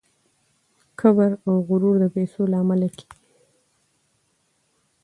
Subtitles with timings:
[0.99, 3.17] کبر او غرور د پیسو له امله کیږي.